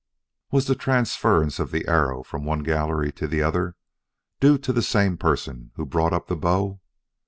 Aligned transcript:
'Was 0.49 0.65
the 0.65 0.73
transference 0.73 1.59
of 1.59 1.69
the 1.69 1.87
arrow 1.87 2.23
from 2.23 2.43
one 2.43 2.63
gallery 2.63 3.11
to 3.11 3.27
the 3.27 3.43
other 3.43 3.75
due 4.39 4.57
to 4.57 4.73
the 4.73 4.81
same 4.81 5.15
person 5.15 5.69
who 5.75 5.85
brought 5.85 6.11
up 6.11 6.25
the 6.25 6.35
bow?' 6.35 6.79